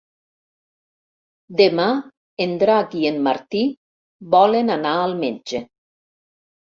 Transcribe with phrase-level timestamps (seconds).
[1.57, 1.83] Demà
[2.45, 3.61] en Drac i en Martí
[4.37, 5.61] volen anar al metge.